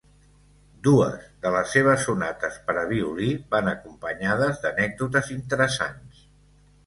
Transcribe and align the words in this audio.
Dues 0.85 1.25
de 1.43 1.49
les 1.55 1.73
seves 1.75 2.05
sonates 2.07 2.55
per 2.69 2.75
a 2.83 2.87
violí 2.93 3.29
van 3.55 3.69
acompanyades 3.73 4.63
d'anècdotes 4.63 5.29
interessants. 5.39 6.25